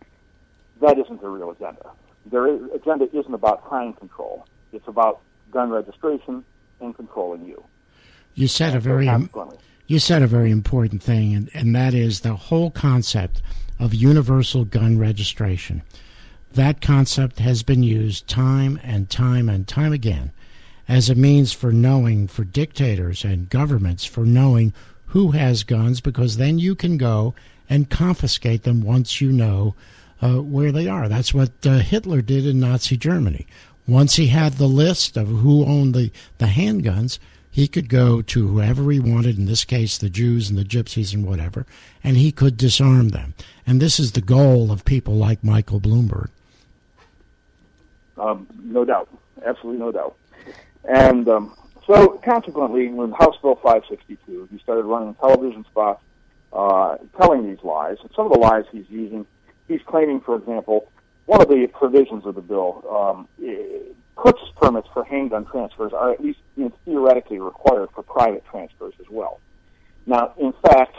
that 0.82 0.98
isn't 0.98 1.22
the 1.22 1.30
real 1.30 1.52
agenda. 1.52 1.90
Their 2.26 2.48
agenda 2.74 3.08
isn't 3.12 3.34
about 3.34 3.64
crime 3.66 3.94
control. 3.94 4.46
It's 4.72 4.88
about 4.88 5.22
gun 5.52 5.70
registration 5.70 6.44
and 6.80 6.96
controlling 6.96 7.46
you. 7.46 7.64
You 8.36 8.48
said 8.48 8.76
a 8.76 8.80
very 8.80 9.10
you 9.88 9.98
said 9.98 10.22
a 10.22 10.28
very 10.28 10.52
important 10.52 11.02
thing, 11.02 11.34
and, 11.34 11.50
and 11.54 11.76
that 11.76 11.96
is 11.96 12.20
the 12.20 12.36
whole 12.36 12.70
concept 12.70 13.42
of 13.80 13.94
universal 13.94 14.64
gun 14.64 15.00
registration. 15.00 15.82
That 16.54 16.80
concept 16.80 17.40
has 17.40 17.64
been 17.64 17.82
used 17.82 18.28
time 18.28 18.80
and 18.84 19.10
time 19.10 19.50
and 19.50 19.68
time 19.68 19.94
again 19.94 20.32
as 20.88 21.10
a 21.10 21.16
means 21.16 21.54
for 21.54 21.72
knowing, 21.72 22.28
for 22.28 22.44
dictators 22.44 23.24
and 23.24 23.50
governments, 23.50 24.06
for 24.06 24.26
knowing 24.26 24.74
who 25.08 25.32
has 25.32 25.64
guns, 25.64 26.02
because 26.02 26.38
then 26.38 26.60
you 26.60 26.76
can 26.76 26.98
go 26.98 27.34
and 27.70 27.90
confiscate 27.90 28.64
them 28.64 28.82
once 28.82 29.22
you 29.22 29.32
know 29.32 29.76
uh, 30.22 30.42
where 30.42 30.72
they 30.72 30.88
are. 30.88 31.08
That's 31.08 31.34
what 31.34 31.52
uh, 31.66 31.78
Hitler 31.78 32.22
did 32.22 32.46
in 32.46 32.60
Nazi 32.60 32.98
Germany. 32.98 33.48
Once 33.88 34.16
he 34.16 34.28
had 34.28 34.54
the 34.54 34.68
list 34.68 35.18
of 35.18 35.28
who 35.28 35.66
owned 35.66 35.94
the, 35.96 36.12
the 36.40 36.46
handguns, 36.46 37.20
he 37.60 37.68
could 37.68 37.90
go 37.90 38.22
to 38.22 38.48
whoever 38.48 38.90
he 38.90 39.02
wanted, 39.02 39.38
in 39.38 39.46
this 39.46 39.66
case, 39.66 39.98
the 39.98 40.10
Jews 40.10 40.50
and 40.50 40.58
the 40.58 40.64
gypsies 40.64 41.14
and 41.14 41.26
whatever, 41.26 41.66
and 42.02 42.16
he 42.16 42.32
could 42.32 42.56
disarm 42.56 43.10
them. 43.10 43.34
And 43.68 43.82
this 43.82 44.00
is 44.00 44.14
the 44.14 44.22
goal 44.22 44.72
of 44.72 44.86
people 44.86 45.16
like 45.16 45.44
Michael 45.44 45.82
Bloomberg. 45.82 46.30
Um, 48.18 48.48
no 48.64 48.86
doubt. 48.86 49.10
Absolutely 49.46 49.78
no 49.78 49.92
doubt. 49.92 50.16
And 50.86 51.28
um, 51.28 51.54
so, 51.86 52.18
consequently, 52.24 52.88
when 52.88 53.12
House 53.12 53.36
Bill 53.42 53.56
562, 53.56 54.48
he 54.50 54.60
started 54.60 54.84
running 54.84 55.14
television 55.16 55.66
spots 55.66 56.02
uh, 56.54 56.96
telling 57.18 57.46
these 57.46 57.62
lies. 57.62 57.98
And 58.02 58.10
some 58.16 58.26
of 58.26 58.32
the 58.32 58.40
lies 58.40 58.64
he's 58.72 58.90
using, 58.90 59.26
he's 59.68 59.82
claiming, 59.86 60.22
for 60.22 60.38
example, 60.38 60.90
one 61.26 61.42
of 61.42 61.50
the 61.50 61.68
provisions 61.68 62.26
of 62.26 62.36
the 62.36 62.42
bill 62.42 62.86
um, 62.90 63.28
purchase 64.24 64.50
permits 64.58 64.88
for 64.94 65.04
handgun 65.04 65.46
transfers 65.46 65.94
are 65.94 66.12
at 66.12 66.22
least 66.22 66.40
you 66.56 66.66
know, 66.66 66.74
theoretically 66.86 67.40
required 67.40 67.90
for 67.94 68.04
private 68.04 68.44
transfers 68.50 68.94
as 69.00 69.06
well. 69.10 69.40
Now, 70.06 70.34
in 70.38 70.54
fact, 70.64 70.96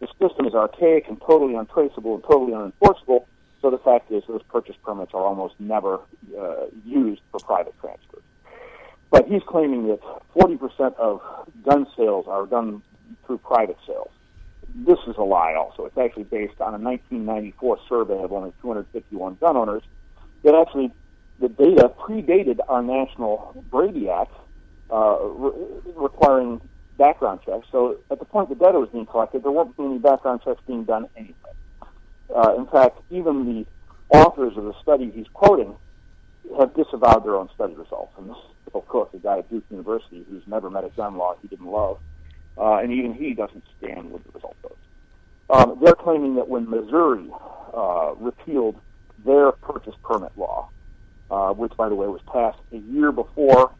the 0.00 0.08
system 0.20 0.46
is 0.46 0.54
archaic 0.54 1.08
and 1.08 1.20
totally 1.20 1.54
untraceable 1.54 2.14
and 2.14 2.24
totally 2.24 2.52
unenforceable. 2.52 3.26
So 3.60 3.70
the 3.70 3.78
fact 3.78 4.10
is, 4.10 4.22
those 4.28 4.42
purchase 4.44 4.76
permits 4.84 5.12
are 5.14 5.22
almost 5.22 5.54
never 5.58 6.00
uh, 6.38 6.66
used 6.84 7.22
for 7.30 7.40
private 7.40 7.74
transfers. 7.80 8.22
But 9.10 9.28
he's 9.28 9.42
claiming 9.46 9.88
that 9.88 10.00
40% 10.34 10.96
of 10.96 11.20
gun 11.64 11.86
sales 11.96 12.26
are 12.28 12.46
done 12.46 12.82
through 13.26 13.38
private 13.38 13.76
sales. 13.86 14.10
This 14.74 14.98
is 15.06 15.16
a 15.18 15.22
lie. 15.22 15.54
Also, 15.54 15.84
it's 15.84 15.98
actually 15.98 16.24
based 16.24 16.60
on 16.60 16.74
a 16.74 16.78
1994 16.78 17.78
survey 17.88 18.22
of 18.22 18.32
only 18.32 18.52
251 18.62 19.36
gun 19.40 19.56
owners 19.56 19.82
that 20.42 20.54
actually 20.54 20.92
the 21.42 21.48
data 21.48 21.90
predated 21.98 22.60
our 22.68 22.82
national 22.82 23.64
Brady 23.70 24.08
Act 24.08 24.32
uh, 24.90 25.18
re- 25.20 25.52
requiring 25.96 26.60
background 26.96 27.40
checks. 27.44 27.66
So 27.72 27.98
at 28.10 28.20
the 28.20 28.24
point 28.24 28.48
the 28.48 28.54
data 28.54 28.78
was 28.78 28.88
being 28.90 29.06
collected, 29.06 29.42
there 29.42 29.50
weren't 29.50 29.74
any 29.78 29.98
background 29.98 30.42
checks 30.44 30.60
being 30.66 30.84
done 30.84 31.08
anyway. 31.16 31.34
Uh, 32.34 32.54
in 32.56 32.66
fact, 32.66 33.00
even 33.10 33.44
the 33.44 33.66
authors 34.16 34.56
of 34.56 34.64
the 34.64 34.74
study 34.80 35.10
he's 35.10 35.26
quoting 35.34 35.74
have 36.58 36.74
disavowed 36.74 37.24
their 37.24 37.34
own 37.34 37.48
study 37.54 37.74
results. 37.74 38.12
And 38.16 38.30
this, 38.30 38.36
of 38.72 38.86
course, 38.86 39.10
a 39.12 39.18
guy 39.18 39.38
at 39.38 39.50
Duke 39.50 39.64
University 39.68 40.24
who's 40.30 40.46
never 40.46 40.70
met 40.70 40.84
a 40.84 40.90
gun 40.90 41.16
law 41.16 41.34
he 41.42 41.48
didn't 41.48 41.66
love, 41.66 41.98
uh, 42.56 42.76
and 42.76 42.92
even 42.92 43.14
he 43.14 43.34
doesn't 43.34 43.64
stand 43.78 44.12
with 44.12 44.22
the 44.24 44.30
result 44.30 44.56
of 44.64 44.70
it. 44.70 44.76
Um, 45.50 45.78
they're 45.82 45.94
claiming 45.94 46.36
that 46.36 46.48
when 46.48 46.70
Missouri 46.70 47.28
uh, 47.74 48.14
repealed 48.18 48.76
their 49.24 49.52
purchase 49.52 49.94
permit 50.04 50.32
law, 50.36 50.68
uh, 51.32 51.50
which, 51.54 51.72
by 51.78 51.88
the 51.88 51.94
way, 51.94 52.06
was 52.06 52.20
passed 52.26 52.58
a 52.72 52.76
year 52.76 53.10
before 53.10 53.72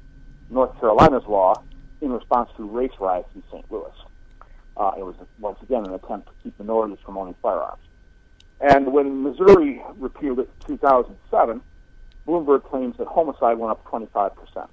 North 0.49 0.78
Carolina's 0.80 1.25
law 1.28 1.62
in 2.00 2.11
response 2.11 2.49
to 2.56 2.66
race 2.66 2.92
riots 2.99 3.28
in 3.35 3.42
St. 3.52 3.71
Louis. 3.71 3.92
Uh, 4.75 4.92
it 4.99 5.02
was, 5.02 5.14
once 5.38 5.59
again, 5.62 5.85
an 5.85 5.92
attempt 5.92 6.28
to 6.28 6.32
keep 6.42 6.59
minorities 6.59 6.99
from 7.04 7.18
owning 7.18 7.35
firearms. 7.42 7.82
And 8.62 8.92
when 8.94 9.23
Missouri 9.23 9.82
repealed 9.99 10.38
it 10.38 10.50
in 10.62 10.78
2007, 10.78 11.61
Bloomberg 12.26 12.64
claims 12.64 12.97
that 12.97 13.06
homicide 13.06 13.59
went 13.59 13.71
up 13.71 13.85
25%. 13.85 14.68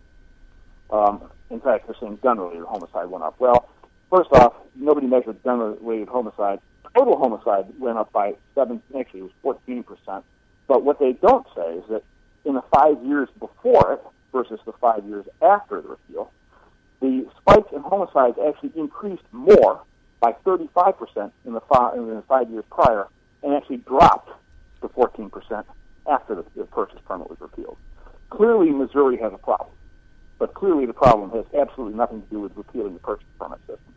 Um, 0.90 1.30
in 1.50 1.60
fact, 1.60 1.86
they're 1.88 1.96
saying 2.00 2.20
gun-related 2.24 2.64
homicide 2.66 3.10
went 3.10 3.26
up. 3.26 3.36
Well, 3.40 3.68
first 4.10 4.32
off, 4.32 4.54
nobody 4.76 5.08
measured 5.08 5.44
gun-related 5.44 6.08
homicide. 6.08 6.60
Total 6.96 7.18
homicide 7.18 7.66
went 7.78 7.98
up 7.98 8.14
by 8.14 8.36
seven. 8.56 8.82
Actually, 8.98 9.22
it 9.22 9.32
was 9.44 9.58
14%. 9.68 10.24
But 10.68 10.84
what 10.86 11.00
they 11.00 11.12
don't 11.14 11.46
say 11.56 11.74
is 11.74 11.84
that 11.90 12.04
in 12.46 12.54
the 12.54 12.64
five 12.74 13.04
years 13.04 13.30
before 13.40 13.94
it 13.94 14.02
versus 14.32 14.60
the 14.66 14.74
five 14.74 15.06
years 15.06 15.26
after 15.42 15.82
the 15.82 15.90
repeal, 15.90 16.32
the 17.02 17.26
spike 17.40 17.66
in 17.74 17.82
homicides 17.82 18.38
actually 18.46 18.72
increased 18.76 19.24
more 19.32 19.82
by 20.20 20.34
35% 20.46 21.32
in 21.46 21.54
the, 21.54 21.62
five, 21.62 21.96
in 21.96 22.08
the 22.08 22.24
five 22.28 22.50
years 22.50 22.66
prior 22.70 23.08
and 23.42 23.54
actually 23.54 23.78
dropped 23.78 24.32
to 24.82 24.90
14% 24.90 25.64
after 26.10 26.36
the, 26.36 26.46
the 26.56 26.66
purchase 26.66 27.00
permit 27.06 27.30
was 27.30 27.40
repealed. 27.40 27.78
Clearly, 28.30 28.70
Missouri 28.72 29.18
has 29.18 29.34
a 29.34 29.38
problem, 29.38 29.72
but 30.38 30.54
clearly 30.54 30.86
the 30.86 30.94
problem 30.94 31.32
has 31.32 31.46
absolutely 31.60 31.98
nothing 31.98 32.22
to 32.22 32.28
do 32.30 32.40
with 32.42 32.56
repealing 32.56 32.94
the 32.94 33.00
purchase 33.00 33.28
permit 33.40 33.60
system. 33.62 33.94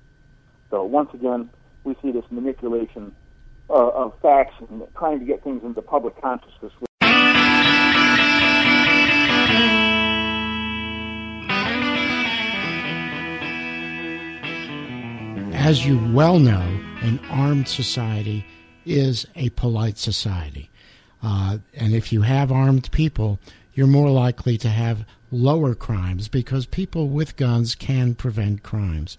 So 0.71 0.85
once 0.85 1.11
again, 1.13 1.51
we 1.85 1.97
see 2.03 2.13
this 2.13 2.25
manipulation 2.31 3.15
uh, 3.69 3.89
of 3.89 4.19
facts 4.21 4.55
and 4.71 4.83
trying 4.97 5.19
to 5.19 5.25
get 5.25 5.43
things 5.43 5.63
into 5.65 5.83
public 5.83 6.21
consciousness. 6.21 6.73
As 15.73 15.87
you 15.87 15.99
well 16.13 16.39
know, 16.39 16.61
an 17.01 17.19
armed 17.31 17.67
society 17.67 18.45
is 18.85 19.27
a 19.37 19.49
polite 19.51 19.97
society. 19.97 20.69
Uh, 21.23 21.57
and 21.73 21.95
if 21.95 22.13
you 22.13 22.21
have 22.21 22.53
armed 22.53 22.93
people, 22.93 23.39
you're 23.73 23.87
more 23.87 24.11
likely 24.11 24.59
to 24.59 24.69
have 24.69 25.07
lower 25.31 25.75
crimes 25.75 26.29
because 26.29 26.67
people 26.67 27.09
with 27.09 27.37
guns 27.37 27.75
can 27.75 28.15
prevent 28.15 28.63
crimes. 28.63 29.17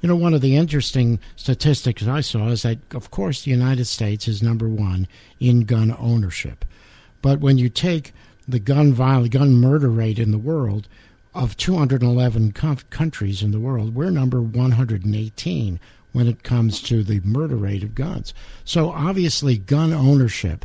You 0.00 0.08
know, 0.08 0.14
one 0.14 0.32
of 0.32 0.42
the 0.42 0.54
interesting 0.54 1.18
statistics 1.34 2.06
I 2.06 2.20
saw 2.20 2.50
is 2.50 2.62
that, 2.62 2.78
of 2.94 3.10
course, 3.10 3.42
the 3.42 3.50
United 3.50 3.86
States 3.86 4.28
is 4.28 4.40
number 4.40 4.68
one 4.68 5.08
in 5.40 5.64
gun 5.64 5.92
ownership. 5.98 6.64
But 7.20 7.40
when 7.40 7.58
you 7.58 7.68
take 7.68 8.12
the 8.46 8.60
gun 8.60 8.92
violence, 8.92 9.30
gun 9.30 9.54
murder 9.54 9.90
rate 9.90 10.20
in 10.20 10.30
the 10.30 10.38
world, 10.38 10.86
of 11.36 11.54
211 11.58 12.52
countries 12.52 13.42
in 13.42 13.50
the 13.50 13.60
world, 13.60 13.94
we're 13.94 14.08
number 14.08 14.40
118 14.40 15.78
when 16.16 16.28
it 16.28 16.42
comes 16.42 16.80
to 16.80 17.02
the 17.02 17.20
murder 17.20 17.56
rate 17.56 17.82
of 17.82 17.94
guns. 17.94 18.32
So 18.64 18.90
obviously, 18.90 19.58
gun 19.58 19.92
ownership 19.92 20.64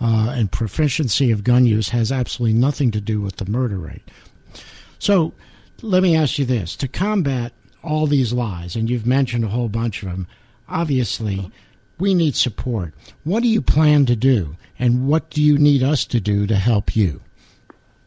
uh, 0.00 0.32
and 0.36 0.52
proficiency 0.52 1.32
of 1.32 1.42
gun 1.42 1.66
use 1.66 1.88
has 1.88 2.12
absolutely 2.12 2.56
nothing 2.56 2.92
to 2.92 3.00
do 3.00 3.20
with 3.20 3.36
the 3.36 3.50
murder 3.50 3.78
rate. 3.78 4.08
So 5.00 5.34
let 5.82 6.04
me 6.04 6.14
ask 6.14 6.38
you 6.38 6.44
this: 6.44 6.76
to 6.76 6.86
combat 6.86 7.52
all 7.82 8.06
these 8.06 8.32
lies, 8.32 8.76
and 8.76 8.88
you've 8.88 9.04
mentioned 9.04 9.44
a 9.44 9.48
whole 9.48 9.68
bunch 9.68 10.04
of 10.04 10.08
them, 10.08 10.28
obviously. 10.68 11.50
We 11.98 12.14
need 12.14 12.34
support. 12.34 12.94
What 13.22 13.42
do 13.42 13.48
you 13.48 13.62
plan 13.62 14.06
to 14.06 14.16
do, 14.16 14.56
and 14.78 15.06
what 15.06 15.30
do 15.30 15.42
you 15.42 15.58
need 15.58 15.82
us 15.82 16.04
to 16.06 16.20
do 16.20 16.46
to 16.46 16.56
help 16.56 16.96
you? 16.96 17.20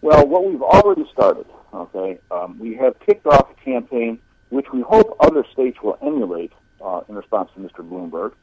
Well, 0.01 0.27
what 0.27 0.45
we've 0.45 0.61
already 0.61 1.05
started 1.13 1.45
Okay, 1.75 2.19
um, 2.31 2.57
we 2.57 2.73
have 2.75 2.97
kicked 3.01 3.27
off 3.27 3.49
a 3.51 3.65
campaign 3.65 4.19
which 4.49 4.67
we 4.71 4.81
hope 4.81 5.17
other 5.19 5.45
states 5.51 5.77
will 5.83 5.97
emulate 6.01 6.53
uh, 6.85 7.01
in 7.09 7.15
response 7.15 7.49
to 7.55 7.59
Mr. 7.59 7.87
Bloomberg. 7.87 8.33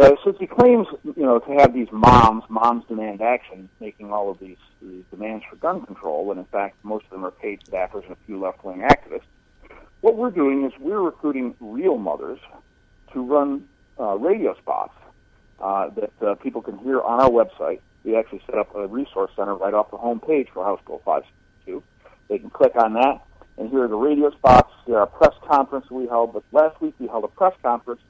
Uh, 0.00 0.14
since 0.24 0.36
he 0.38 0.46
claims, 0.46 0.86
you 1.04 1.22
know, 1.22 1.38
to 1.38 1.50
have 1.52 1.72
these 1.72 1.88
moms, 1.90 2.44
moms 2.48 2.84
demand 2.86 3.22
action, 3.22 3.68
making 3.80 4.12
all 4.12 4.30
of 4.30 4.38
these, 4.38 4.58
these 4.82 5.04
demands 5.10 5.44
for 5.48 5.56
gun 5.56 5.84
control, 5.86 6.26
when 6.26 6.38
in 6.38 6.44
fact 6.46 6.76
most 6.82 7.04
of 7.06 7.10
them 7.10 7.24
are 7.24 7.30
paid 7.30 7.60
staffers 7.64 8.02
and 8.04 8.12
a 8.12 8.16
few 8.26 8.38
left-wing 8.38 8.80
activists, 8.80 9.22
what 10.00 10.16
we're 10.16 10.30
doing 10.30 10.64
is 10.64 10.72
we're 10.78 11.00
recruiting 11.00 11.54
real 11.60 11.96
mothers 11.96 12.38
to 13.12 13.22
run 13.22 13.66
uh, 13.98 14.16
radio 14.18 14.54
spots 14.58 14.94
uh, 15.60 15.88
that 15.90 16.12
uh, 16.22 16.34
people 16.34 16.60
can 16.60 16.78
hear 16.78 17.00
on 17.00 17.20
our 17.20 17.30
website 17.30 17.80
we 18.06 18.16
actually 18.16 18.40
set 18.46 18.56
up 18.56 18.74
a 18.76 18.86
resource 18.86 19.32
center 19.34 19.56
right 19.56 19.74
off 19.74 19.90
the 19.90 19.96
home 19.96 20.20
page 20.20 20.48
for 20.54 20.64
House 20.64 20.80
Bill 20.86 21.02
562. 21.04 21.82
They 22.28 22.38
can 22.38 22.50
click 22.50 22.76
on 22.76 22.94
that, 22.94 23.25
and 23.58 23.70
here 23.70 23.84
are 23.84 23.88
the 23.88 23.96
radio 23.96 24.30
spots. 24.30 24.72
Are 24.88 25.06
press 25.06 25.34
conference 25.48 25.90
we 25.90 26.06
held, 26.06 26.32
but 26.32 26.44
last 26.52 26.80
week 26.80 26.94
we 27.00 27.08
held 27.08 27.24
a 27.24 27.28
press 27.28 27.52
conference 27.60 28.00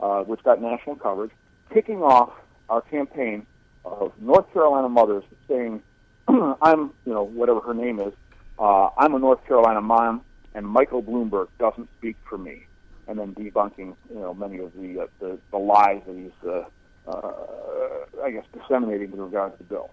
uh, 0.00 0.22
which 0.22 0.42
got 0.42 0.60
national 0.60 0.96
coverage, 0.96 1.30
kicking 1.72 2.02
off 2.02 2.30
our 2.68 2.82
campaign 2.82 3.46
of 3.84 4.12
North 4.20 4.52
Carolina 4.52 4.88
mothers 4.88 5.24
saying, 5.48 5.82
"I'm, 6.28 6.92
you 7.06 7.14
know, 7.14 7.22
whatever 7.22 7.60
her 7.60 7.74
name 7.74 8.00
is, 8.00 8.12
uh, 8.58 8.90
I'm 8.98 9.14
a 9.14 9.18
North 9.18 9.44
Carolina 9.46 9.80
mom, 9.80 10.22
and 10.54 10.66
Michael 10.66 11.02
Bloomberg 11.02 11.48
doesn't 11.58 11.88
speak 11.98 12.16
for 12.28 12.36
me." 12.36 12.66
And 13.08 13.18
then 13.18 13.34
debunking, 13.34 13.94
you 14.10 14.20
know, 14.20 14.34
many 14.34 14.58
of 14.58 14.72
the 14.74 15.02
uh, 15.02 15.06
the, 15.20 15.38
the 15.52 15.58
lies 15.58 16.02
that 16.06 16.16
he's, 16.16 16.32
uh, 16.46 16.64
uh, 17.08 18.24
I 18.24 18.30
guess, 18.30 18.44
disseminating 18.52 19.12
with 19.12 19.20
regard 19.20 19.52
to 19.52 19.58
the 19.58 19.64
bill. 19.64 19.90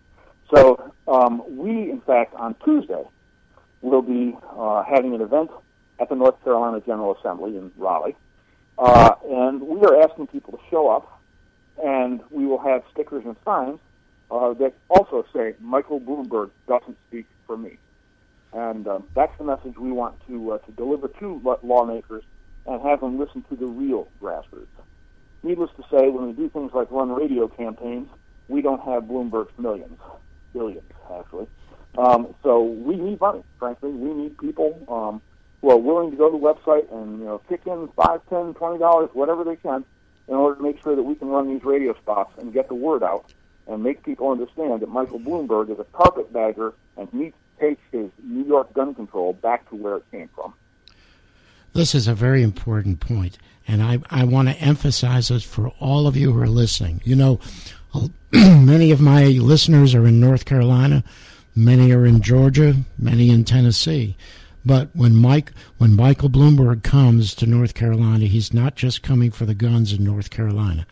So 0.53 0.91
um, 1.07 1.43
we, 1.55 1.89
in 1.89 2.01
fact, 2.01 2.33
on 2.33 2.55
Tuesday, 2.65 3.03
will 3.83 4.01
be 4.01 4.35
uh, 4.57 4.83
having 4.83 5.13
an 5.13 5.21
event 5.21 5.51
at 5.99 6.09
the 6.09 6.15
North 6.15 6.41
Carolina 6.43 6.81
General 6.81 7.15
Assembly 7.15 7.57
in 7.57 7.71
Raleigh, 7.77 8.15
uh, 8.79 9.11
and 9.29 9.61
we 9.61 9.81
are 9.81 10.01
asking 10.01 10.27
people 10.27 10.53
to 10.53 10.59
show 10.71 10.89
up, 10.89 11.21
and 11.83 12.21
we 12.31 12.45
will 12.45 12.59
have 12.59 12.81
stickers 12.91 13.23
and 13.25 13.35
signs 13.45 13.79
uh, 14.31 14.53
that 14.53 14.73
also 14.89 15.25
say 15.33 15.53
Michael 15.59 15.99
Bloomberg 15.99 16.49
doesn't 16.67 16.97
speak 17.07 17.27
for 17.45 17.57
me. 17.57 17.77
And 18.53 18.87
uh, 18.87 18.99
that's 19.15 19.35
the 19.37 19.43
message 19.43 19.77
we 19.77 19.91
want 19.91 20.15
to 20.27 20.53
uh, 20.53 20.57
to 20.59 20.71
deliver 20.71 21.07
to 21.07 21.57
lawmakers 21.63 22.23
and 22.65 22.81
have 22.81 23.01
them 23.01 23.19
listen 23.19 23.43
to 23.49 23.55
the 23.55 23.65
real 23.65 24.07
grassroots. 24.21 24.67
Needless 25.43 25.71
to 25.75 25.83
say, 25.91 26.09
when 26.09 26.27
we 26.27 26.33
do 26.33 26.49
things 26.49 26.71
like 26.73 26.89
run 26.89 27.11
radio 27.11 27.47
campaigns, 27.47 28.07
we 28.47 28.61
don't 28.61 28.81
have 28.81 29.03
Bloomberg's 29.03 29.57
millions, 29.57 29.99
billions 30.53 30.89
actually. 31.11 31.47
Um, 31.97 32.33
so 32.43 32.63
we 32.63 32.95
need 32.95 33.19
money, 33.19 33.43
frankly. 33.59 33.91
We 33.91 34.13
need 34.13 34.37
people 34.37 34.83
um, 34.87 35.21
who 35.61 35.69
are 35.69 35.77
willing 35.77 36.11
to 36.11 36.17
go 36.17 36.31
to 36.31 36.37
the 36.37 36.43
website 36.43 36.91
and 36.91 37.19
you 37.19 37.25
know 37.25 37.41
kick 37.49 37.61
in 37.65 37.87
five, 37.95 38.21
ten, 38.29 38.53
twenty 38.55 38.79
dollars, 38.79 39.09
whatever 39.13 39.43
they 39.43 39.55
can, 39.55 39.85
in 40.27 40.35
order 40.35 40.55
to 40.55 40.63
make 40.63 40.81
sure 40.81 40.95
that 40.95 41.03
we 41.03 41.15
can 41.15 41.27
run 41.27 41.47
these 41.47 41.63
radio 41.63 41.93
spots 41.95 42.33
and 42.39 42.53
get 42.53 42.67
the 42.67 42.75
word 42.75 43.03
out 43.03 43.31
and 43.67 43.83
make 43.83 44.03
people 44.03 44.29
understand 44.29 44.81
that 44.81 44.89
Michael 44.89 45.19
Bloomberg 45.19 45.69
is 45.69 45.79
a 45.79 45.85
carpetbagger 45.85 46.73
and 46.97 47.11
needs 47.13 47.35
to 47.35 47.67
take 47.67 47.79
his 47.91 48.09
New 48.23 48.43
York 48.43 48.73
gun 48.73 48.93
control 48.93 49.33
back 49.33 49.69
to 49.69 49.75
where 49.75 49.97
it 49.97 50.03
came 50.11 50.29
from. 50.35 50.53
This 51.73 51.95
is 51.95 52.07
a 52.07 52.13
very 52.13 52.43
important 52.43 52.99
point, 52.99 53.37
and 53.67 53.81
I, 53.81 53.99
I 54.09 54.25
want 54.25 54.49
to 54.49 54.55
emphasize 54.55 55.29
this 55.29 55.43
for 55.43 55.69
all 55.79 56.05
of 56.07 56.15
you 56.15 56.33
who 56.33 56.41
are 56.41 56.47
listening. 56.47 57.01
You 57.03 57.15
know, 57.15 57.39
many 58.31 58.91
of 58.91 59.01
my 59.01 59.25
listeners 59.25 59.95
are 59.95 60.05
in 60.05 60.19
North 60.19 60.45
Carolina, 60.45 61.03
many 61.55 61.91
are 61.91 62.05
in 62.05 62.21
Georgia, 62.21 62.75
many 62.97 63.29
in 63.29 63.43
Tennessee. 63.43 64.15
But 64.65 64.89
when 64.93 65.15
Mike, 65.15 65.51
when 65.77 65.95
Michael 65.95 66.29
Bloomberg 66.29 66.83
comes 66.83 67.35
to 67.35 67.45
North 67.45 67.73
Carolina, 67.73 68.25
he's 68.25 68.53
not 68.53 68.75
just 68.75 69.03
coming 69.03 69.31
for 69.31 69.45
the 69.45 69.53
guns 69.53 69.91
in 69.91 70.03
North 70.03 70.29
Carolina. 70.29 70.85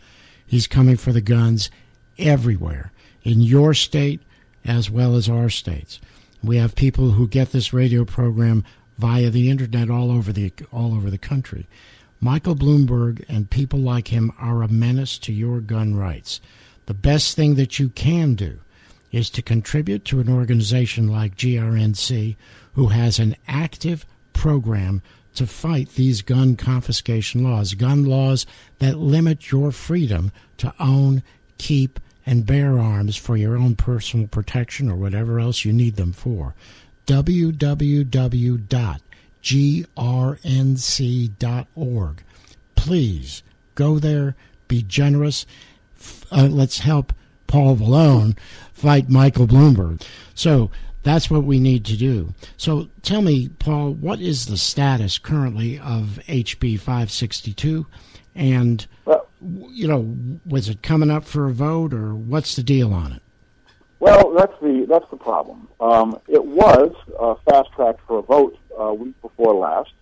He's 0.46 0.66
coming 0.66 0.96
for 0.96 1.12
the 1.12 1.22
guns 1.22 1.70
everywhere 2.18 2.92
in 3.22 3.40
your 3.40 3.72
state 3.72 4.20
as 4.64 4.90
well 4.90 5.16
as 5.16 5.28
our 5.28 5.48
states. 5.48 6.00
We 6.42 6.56
have 6.56 6.74
people 6.74 7.12
who 7.12 7.26
get 7.26 7.52
this 7.52 7.72
radio 7.72 8.04
program 8.04 8.64
via 8.98 9.30
the 9.30 9.48
internet 9.48 9.90
all 9.90 10.10
over 10.10 10.32
the 10.32 10.52
all 10.70 10.94
over 10.94 11.10
the 11.10 11.18
country. 11.18 11.66
Michael 12.20 12.54
Bloomberg 12.54 13.24
and 13.28 13.50
people 13.50 13.80
like 13.80 14.08
him 14.08 14.32
are 14.38 14.62
a 14.62 14.68
menace 14.68 15.18
to 15.18 15.32
your 15.32 15.60
gun 15.60 15.94
rights. 15.96 16.40
The 16.86 16.94
best 16.94 17.34
thing 17.34 17.54
that 17.56 17.78
you 17.78 17.88
can 17.88 18.34
do 18.34 18.60
is 19.12 19.30
to 19.30 19.42
contribute 19.42 20.04
to 20.06 20.20
an 20.20 20.28
organization 20.28 21.06
like 21.06 21.36
GRNC 21.36 22.34
who 22.74 22.88
has 22.88 23.18
an 23.18 23.36
active 23.46 24.04
program 24.32 25.02
to 25.34 25.46
fight 25.46 25.90
these 25.90 26.22
gun 26.22 26.56
confiscation 26.56 27.44
laws, 27.44 27.74
gun 27.74 28.04
laws 28.04 28.46
that 28.78 28.98
limit 28.98 29.50
your 29.50 29.70
freedom 29.70 30.32
to 30.58 30.74
own, 30.80 31.22
keep, 31.58 32.00
and 32.24 32.46
bear 32.46 32.78
arms 32.78 33.16
for 33.16 33.36
your 33.36 33.56
own 33.56 33.74
personal 33.76 34.26
protection 34.26 34.90
or 34.90 34.96
whatever 34.96 35.38
else 35.40 35.64
you 35.64 35.72
need 35.72 35.96
them 35.96 36.12
for. 36.12 36.54
www.grnc.org. 37.06 38.62
Please 42.74 43.42
go 43.74 43.98
there, 43.98 44.36
be 44.68 44.82
generous. 44.82 45.46
Uh, 46.30 46.48
let's 46.50 46.78
help 46.80 47.12
Paul 47.52 47.76
Valone 47.76 48.34
fight 48.72 49.10
Michael 49.10 49.46
Bloomberg. 49.46 50.02
So 50.34 50.70
that's 51.02 51.30
what 51.30 51.44
we 51.44 51.60
need 51.60 51.84
to 51.84 51.98
do. 51.98 52.32
So 52.56 52.88
tell 53.02 53.20
me, 53.20 53.50
Paul, 53.50 53.92
what 53.92 54.22
is 54.22 54.46
the 54.46 54.56
status 54.56 55.18
currently 55.18 55.78
of 55.78 56.18
HB 56.28 56.78
562? 56.78 57.86
And, 58.34 58.86
well, 59.04 59.28
you 59.42 59.86
know, 59.86 60.16
was 60.46 60.70
it 60.70 60.82
coming 60.82 61.10
up 61.10 61.26
for 61.26 61.46
a 61.46 61.52
vote 61.52 61.92
or 61.92 62.14
what's 62.14 62.56
the 62.56 62.62
deal 62.62 62.94
on 62.94 63.12
it? 63.12 63.22
Well, 64.00 64.32
that's 64.32 64.58
the 64.62 64.86
that's 64.88 65.08
the 65.10 65.18
problem. 65.18 65.68
Um, 65.78 66.18
it 66.28 66.44
was 66.44 66.92
uh, 67.20 67.34
fast 67.48 67.68
tracked 67.76 68.00
for 68.06 68.18
a 68.18 68.22
vote 68.22 68.58
a 68.76 68.80
uh, 68.80 68.92
week 68.94 69.20
before 69.20 69.54
last, 69.54 69.92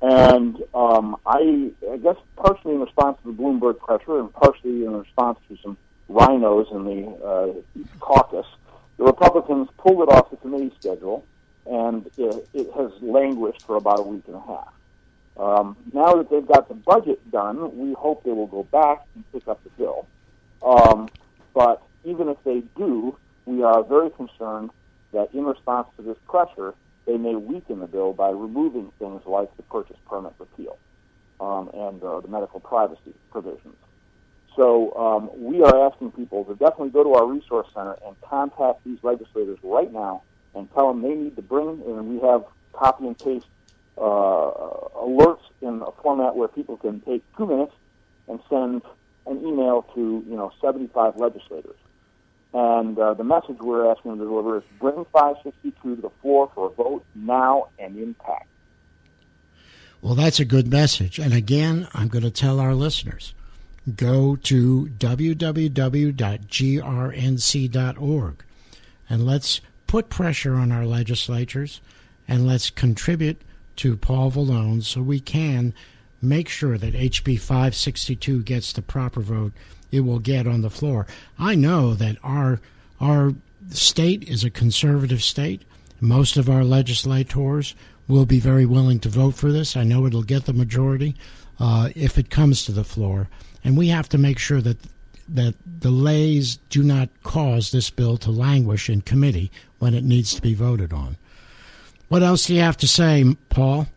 and 0.00 0.62
um, 0.72 1.16
I, 1.26 1.72
I 1.92 1.96
guess 1.98 2.16
partially 2.36 2.74
in 2.74 2.80
response 2.80 3.18
to 3.22 3.32
the 3.32 3.42
Bloomberg 3.42 3.80
pressure 3.80 4.20
and 4.20 4.32
partially 4.32 4.84
in 4.86 4.96
response 4.96 5.40
to 5.48 5.58
some 5.62 5.76
RINOs 6.10 6.70
in 6.72 6.84
the 6.84 7.24
uh, 7.24 7.84
caucus, 8.00 8.46
the 8.96 9.04
Republicans 9.04 9.68
pulled 9.78 10.08
it 10.08 10.12
off 10.12 10.30
the 10.30 10.36
committee 10.36 10.72
schedule, 10.78 11.24
and 11.66 12.06
it, 12.16 12.48
it 12.52 12.70
has 12.74 12.90
languished 13.00 13.62
for 13.62 13.76
about 13.94 14.06
a 14.06 14.08
week 14.08 14.24
and 14.26 14.36
a 14.36 14.40
half. 14.40 14.72
Um, 15.36 15.76
now 15.92 16.14
that 16.14 16.30
they've 16.30 16.46
got 16.46 16.68
the 16.68 16.74
budget 16.74 17.30
done, 17.30 17.76
we 17.76 17.92
hope 17.94 18.22
they 18.24 18.30
will 18.30 18.46
go 18.46 18.62
back 18.64 19.04
and 19.14 19.24
pick 19.32 19.48
up 19.48 19.62
the 19.64 19.70
bill. 19.70 20.06
Um, 20.62 21.08
but 21.52 21.82
even 22.04 22.28
if 22.28 22.36
they 22.44 22.62
do, 22.76 23.16
we 23.46 23.62
are 23.62 23.82
very 23.82 24.10
concerned 24.10 24.70
that 25.12 25.34
in 25.34 25.44
response 25.44 25.88
to 25.96 26.02
this 26.02 26.16
pressure, 26.28 26.74
they 27.06 27.16
may 27.16 27.34
weaken 27.34 27.80
the 27.80 27.86
bill 27.86 28.12
by 28.12 28.30
removing 28.30 28.90
things 28.98 29.22
like 29.26 29.54
the 29.56 29.62
purchase 29.64 29.96
permit 30.08 30.32
repeal 30.38 30.78
um, 31.40 31.70
and 31.74 32.02
uh, 32.02 32.20
the 32.20 32.28
medical 32.28 32.60
privacy 32.60 33.12
provisions. 33.30 33.76
So 34.56 34.94
um, 34.94 35.30
we 35.36 35.62
are 35.62 35.88
asking 35.90 36.12
people 36.12 36.44
to 36.44 36.54
definitely 36.54 36.90
go 36.90 37.02
to 37.02 37.14
our 37.14 37.26
resource 37.26 37.66
center 37.74 37.96
and 38.06 38.18
contact 38.22 38.84
these 38.84 38.98
legislators 39.02 39.58
right 39.64 39.92
now 39.92 40.22
and 40.54 40.72
tell 40.72 40.88
them 40.88 41.02
they 41.02 41.14
need 41.14 41.34
to 41.36 41.42
bring, 41.42 41.82
and 41.86 42.08
we 42.08 42.20
have 42.26 42.44
copy 42.72 43.06
and 43.06 43.18
paste 43.18 43.46
uh, 43.96 44.00
alerts 44.00 45.42
in 45.60 45.82
a 45.82 45.92
format 46.02 46.36
where 46.36 46.48
people 46.48 46.76
can 46.76 47.00
take 47.00 47.22
two 47.36 47.46
minutes 47.46 47.72
and 48.28 48.40
send 48.48 48.82
an 49.26 49.46
email 49.46 49.82
to 49.94 50.24
you 50.28 50.36
know 50.36 50.52
75 50.60 51.16
legislators. 51.16 51.76
And 52.52 52.98
uh, 52.98 53.14
the 53.14 53.24
message 53.24 53.56
we're 53.60 53.90
asking 53.90 54.12
them 54.12 54.20
to 54.20 54.26
deliver 54.26 54.58
is 54.58 54.64
bring 54.78 55.04
562 55.12 55.96
to 55.96 56.02
the 56.02 56.10
floor 56.22 56.50
for 56.54 56.68
a 56.68 56.70
vote 56.70 57.04
now 57.14 57.68
and 57.80 57.98
impact. 57.98 58.46
Well, 60.00 60.14
that's 60.14 60.38
a 60.38 60.44
good 60.44 60.68
message. 60.70 61.18
And 61.18 61.34
again, 61.34 61.88
I'm 61.94 62.06
going 62.08 62.22
to 62.22 62.30
tell 62.30 62.60
our 62.60 62.74
listeners 62.74 63.34
go 63.96 64.36
to 64.36 64.90
www.grnc.org 64.98 66.14
and 69.10 69.26
let's 69.26 69.60
put 69.86 70.08
pressure 70.08 70.54
on 70.54 70.72
our 70.72 70.86
legislatures 70.86 71.80
and 72.28 72.46
let's 72.46 72.70
contribute 72.70 73.42
to 73.76 73.96
Paul 73.96 74.30
Valone 74.30 74.82
so 74.82 75.02
we 75.02 75.20
can 75.20 75.74
make 76.20 76.48
sure 76.48 76.78
that 76.78 76.94
HB 76.94 77.38
562 77.40 78.42
gets 78.42 78.72
the 78.72 78.82
proper 78.82 79.20
vote 79.20 79.52
it 79.90 80.00
will 80.00 80.18
get 80.18 80.46
on 80.46 80.62
the 80.62 80.70
floor. 80.70 81.06
I 81.38 81.54
know 81.54 81.94
that 81.94 82.16
our 82.22 82.60
our 83.00 83.34
state 83.70 84.24
is 84.24 84.44
a 84.44 84.50
conservative 84.50 85.22
state. 85.22 85.62
Most 86.00 86.36
of 86.36 86.50
our 86.50 86.64
legislators 86.64 87.74
will 88.08 88.26
be 88.26 88.40
very 88.40 88.66
willing 88.66 88.98
to 89.00 89.08
vote 89.08 89.34
for 89.34 89.52
this. 89.52 89.76
I 89.76 89.84
know 89.84 90.06
it'll 90.06 90.22
get 90.22 90.44
the 90.44 90.52
majority 90.52 91.14
uh, 91.58 91.90
if 91.94 92.18
it 92.18 92.28
comes 92.28 92.64
to 92.64 92.72
the 92.72 92.84
floor 92.84 93.28
and 93.62 93.76
we 93.76 93.88
have 93.88 94.08
to 94.10 94.18
make 94.18 94.38
sure 94.38 94.60
that 94.60 94.78
that 95.26 95.80
delays 95.80 96.56
do 96.68 96.82
not 96.82 97.08
cause 97.22 97.70
this 97.70 97.88
bill 97.88 98.18
to 98.18 98.30
languish 98.30 98.90
in 98.90 99.00
committee 99.00 99.50
when 99.78 99.94
it 99.94 100.04
needs 100.04 100.34
to 100.34 100.42
be 100.42 100.52
voted 100.52 100.92
on. 100.92 101.16
What 102.14 102.22
else 102.22 102.46
do 102.46 102.54
you 102.54 102.60
have 102.60 102.76
to 102.76 102.86
say, 102.86 103.24
Paul? 103.48 103.88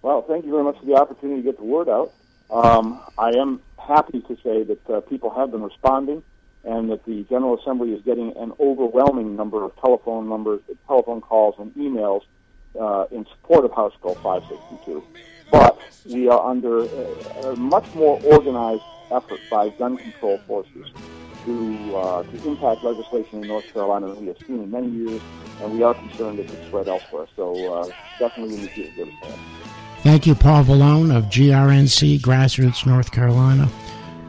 Well, 0.00 0.22
thank 0.22 0.46
you 0.46 0.50
very 0.50 0.64
much 0.64 0.78
for 0.78 0.86
the 0.86 0.94
opportunity 0.94 1.42
to 1.42 1.44
get 1.44 1.58
the 1.58 1.64
word 1.64 1.86
out. 1.86 2.10
Um, 2.50 3.02
I 3.18 3.32
am 3.32 3.60
happy 3.76 4.22
to 4.22 4.34
say 4.42 4.62
that 4.62 4.88
uh, 4.88 5.00
people 5.00 5.28
have 5.28 5.50
been 5.50 5.62
responding 5.62 6.22
and 6.64 6.90
that 6.90 7.04
the 7.04 7.24
General 7.24 7.58
Assembly 7.58 7.92
is 7.92 8.00
getting 8.00 8.34
an 8.38 8.54
overwhelming 8.58 9.36
number 9.36 9.62
of 9.62 9.76
telephone 9.76 10.26
numbers, 10.26 10.62
telephone 10.86 11.20
calls, 11.20 11.56
and 11.58 11.70
emails 11.74 12.22
uh, 12.80 13.04
in 13.10 13.26
support 13.26 13.66
of 13.66 13.72
House 13.72 13.92
Bill 14.00 14.14
562 14.14 15.04
but 15.50 15.78
we 16.06 16.28
are 16.28 16.46
under 16.48 16.80
a, 16.80 16.86
a 17.44 17.56
much 17.56 17.94
more 17.94 18.20
organized 18.24 18.82
effort 19.10 19.40
by 19.50 19.68
gun 19.70 19.96
control 19.96 20.38
forces 20.46 20.90
to, 21.44 21.96
uh, 21.96 22.22
to 22.22 22.48
impact 22.48 22.84
legislation 22.84 23.42
in 23.42 23.48
North 23.48 23.72
Carolina 23.72 24.08
that 24.08 24.20
we 24.20 24.26
have 24.28 24.38
seen 24.46 24.62
in 24.62 24.70
many 24.70 24.88
years, 24.88 25.20
and 25.60 25.72
we 25.72 25.82
are 25.82 25.94
concerned 25.94 26.38
that 26.38 26.44
it 26.44 26.50
could 26.50 26.66
spread 26.66 26.88
elsewhere. 26.88 27.26
So 27.36 27.74
uh, 27.74 27.88
definitely 28.18 28.56
we 28.56 28.62
need 28.62 28.74
to 28.74 28.90
give 28.96 29.08
a 29.08 29.12
stand. 29.24 29.40
Thank 30.02 30.26
you, 30.26 30.34
Paul 30.34 30.64
Valone 30.64 31.14
of 31.14 31.24
GRNC 31.24 32.20
Grassroots 32.20 32.86
North 32.86 33.10
Carolina. 33.10 33.68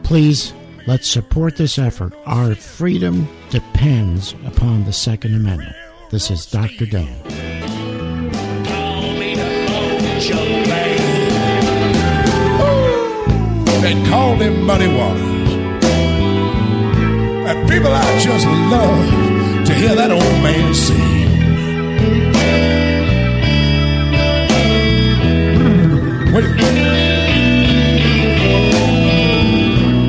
Please 0.02 0.52
let's 0.86 1.08
support 1.08 1.56
this 1.56 1.78
effort. 1.78 2.12
Our 2.26 2.54
freedom 2.54 3.28
depends 3.50 4.34
upon 4.44 4.84
the 4.84 4.92
Second 4.92 5.34
Amendment. 5.34 5.76
This 6.10 6.30
is 6.30 6.44
Dr. 6.46 6.86
Dan. 6.86 7.22
And 13.82 14.06
call 14.08 14.36
them 14.36 14.62
muddy 14.62 14.88
waters. 14.88 15.29
People, 17.68 17.92
I 17.92 18.18
just 18.20 18.46
love 18.46 19.66
to 19.66 19.74
hear 19.74 19.94
that 19.94 20.10
old 20.10 20.42
man 20.42 20.74
sing. 20.74 21.20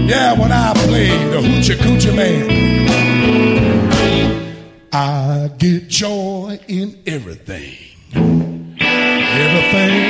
Yeah, 0.08 0.34
when 0.38 0.52
I 0.52 0.74
play 0.74 1.08
the 1.08 1.38
Hoochie 1.38 1.76
Coochie 1.78 2.14
Man, 2.14 2.50
I 4.92 5.50
get 5.58 5.88
joy 5.88 6.60
in 6.68 7.00
everything. 7.06 7.78
Everything, 9.34 10.04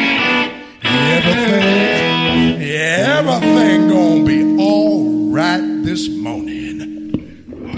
everything, 0.83 2.61
everything 2.61 3.87
gonna 3.89 4.23
be 4.25 4.57
all 4.59 5.29
right 5.31 5.61
this 5.83 6.09
morning. 6.09 6.80